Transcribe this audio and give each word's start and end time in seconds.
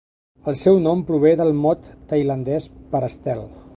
El 0.51 0.55
seu 0.61 0.79
nom 0.85 1.03
prové 1.09 1.33
del 1.41 1.53
mot 1.65 1.85
tailandès 2.13 2.67
per 2.95 3.03
estel. 3.11 3.45